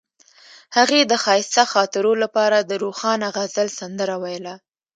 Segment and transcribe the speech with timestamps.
[0.77, 4.55] هغې د ښایسته خاطرو لپاره د روښانه غزل سندره ویله.